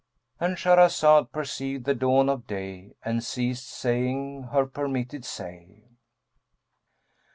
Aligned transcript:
"—And 0.39 0.57
Shahrazad 0.57 1.31
perceived 1.31 1.85
the 1.85 1.93
dawn 1.93 2.27
of 2.27 2.47
day 2.47 2.95
and 3.05 3.23
ceased 3.23 3.69
saying 3.69 4.47
her 4.51 4.65
permitted 4.65 5.23
say. 5.23 5.91